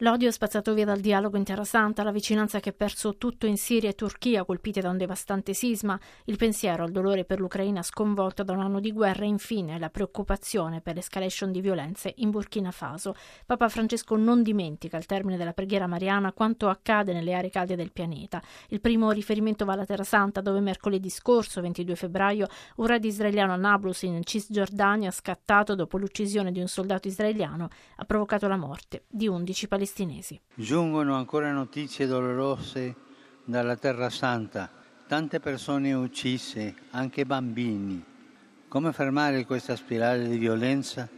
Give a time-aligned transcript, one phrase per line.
[0.00, 3.56] L'odio è spazzato via dal dialogo in Terra la vicinanza che ha perso tutto in
[3.56, 8.42] Siria e Turchia, colpite da un devastante sisma, il pensiero al dolore per l'Ucraina sconvolta
[8.42, 12.72] da un anno di guerra e infine la preoccupazione per l'escalation di violenze in Burkina
[12.72, 13.14] Faso.
[13.46, 17.90] Papa Francesco non dimentica al termine della preghiera mariana quanto accade nelle aree calde del
[17.90, 18.42] pianeta.
[18.68, 23.54] Il primo riferimento va alla Terra Santa, dove mercoledì scorso, 22 febbraio, un raid israeliano
[23.54, 29.04] a Nablus in Cisgiordania, scattato dopo l'uccisione di un soldato israeliano, ha provocato la morte
[29.08, 30.40] di 11 palestinesi palestinesi.
[30.54, 32.94] Giungono ancora notizie dolorose
[33.44, 34.68] dalla Terra Santa,
[35.06, 38.04] tante persone uccise, anche bambini.
[38.66, 41.08] Come fermare questa spirale di violenza?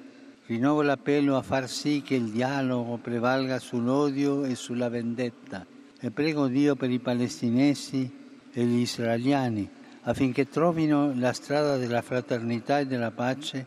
[0.44, 5.66] Rinnovo l'appello a far sì che il dialogo prevalga sull'odio e sulla vendetta
[6.00, 8.10] e prego Dio per i palestinesi
[8.52, 9.68] e gli israeliani
[10.02, 13.66] affinché trovino la strada della fraternità e della pace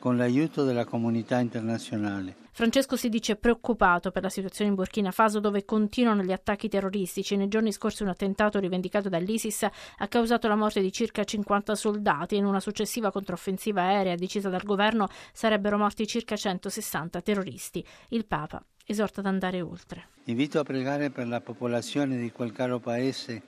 [0.00, 2.34] con l'aiuto della comunità internazionale.
[2.52, 7.36] Francesco si dice preoccupato per la situazione in Burkina Faso dove continuano gli attacchi terroristici.
[7.36, 12.34] Nei giorni scorsi un attentato rivendicato dall'ISIS ha causato la morte di circa 50 soldati
[12.34, 17.84] e in una successiva controffensiva aerea decisa dal governo sarebbero morti circa 160 terroristi.
[18.08, 20.08] Il Papa esorta ad andare oltre.
[20.24, 23.42] Invito a pregare per la popolazione di quel caro paese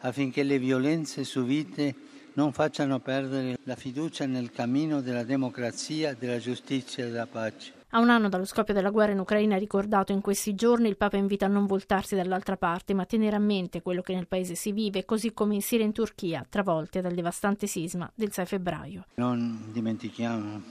[0.00, 1.94] affinché le violenze subite
[2.34, 7.80] non facciano perdere la fiducia nel cammino della democrazia, della giustizia e della pace.
[7.94, 11.18] A un anno dallo scoppio della guerra in Ucraina ricordato in questi giorni, il Papa
[11.18, 14.54] invita a non voltarsi dall'altra parte, ma a tenere a mente quello che nel paese
[14.54, 18.46] si vive, così come in Siria e in Turchia, travolte dal devastante sisma del 6
[18.46, 19.04] febbraio.
[19.16, 20.62] Non dimentichiamo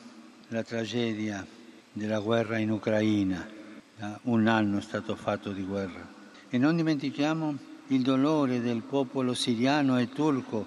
[0.47, 1.45] la tragedia
[1.93, 3.47] della guerra in Ucraina.
[4.23, 6.19] Un anno è stato fatto di guerra.
[6.49, 7.55] E non dimentichiamo
[7.89, 10.65] il dolore del popolo siriano e turco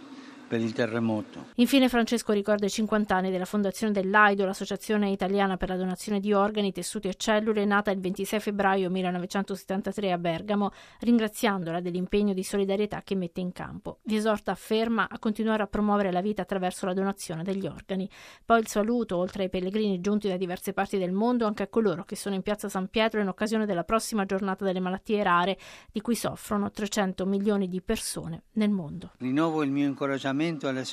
[0.54, 1.46] per il terremoto.
[1.56, 6.32] Infine Francesco ricorda i 50 anni della fondazione dell'AIDO, l'Associazione Italiana per la Donazione di
[6.32, 13.02] Organi, Tessuti e Cellule, nata il 26 febbraio 1973 a Bergamo, ringraziandola dell'impegno di solidarietà
[13.02, 13.98] che mette in campo.
[14.04, 18.08] Vi esorta, afferma, a continuare a promuovere la vita attraverso la donazione degli organi.
[18.44, 22.04] Poi il saluto, oltre ai pellegrini giunti da diverse parti del mondo, anche a coloro
[22.04, 25.58] che sono in piazza San Pietro in occasione della prossima giornata delle malattie rare,
[25.90, 29.10] di cui soffrono 300 milioni di persone nel mondo.
[29.18, 30.84] Rinnovo il mio incoraggiamento incoraggiamento alle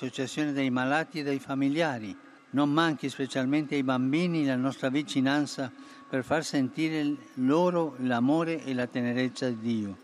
[0.53, 2.15] dei malati e dei familiari.
[2.51, 5.71] Non manchi specialmente ai bambini la nostra vicinanza
[6.09, 9.97] per far sentire loro l'amore e la tenerezza di Dio.